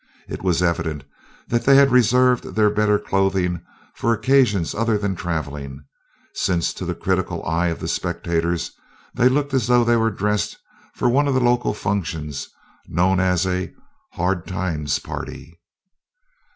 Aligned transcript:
It 0.27 0.41
was 0.41 0.63
evident 0.63 1.03
that 1.47 1.63
they 1.63 1.75
had 1.75 1.91
reserved 1.91 2.55
their 2.55 2.71
better 2.71 2.97
clothing 2.97 3.61
for 3.93 4.11
occasions 4.11 4.73
other 4.73 4.97
than 4.97 5.15
traveling, 5.15 5.83
since 6.33 6.73
to 6.73 6.85
the 6.87 6.95
critical 6.95 7.45
eyes 7.45 7.73
of 7.73 7.79
the 7.81 7.87
spectators 7.87 8.71
they 9.13 9.29
looked 9.29 9.53
as 9.53 9.67
though 9.67 9.83
they 9.83 9.97
were 9.97 10.09
dressed 10.09 10.57
for 10.95 11.07
one 11.07 11.27
of 11.27 11.35
the 11.35 11.39
local 11.39 11.75
functions 11.75 12.49
known 12.87 13.19
as 13.19 13.45
a 13.45 13.71
"Hard 14.13 14.47
Times 14.47 14.97
Party." 14.97 15.59